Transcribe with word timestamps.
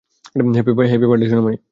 Happy 0.55 0.71
birthday, 1.01 1.27
Sonamoni! 1.29 1.57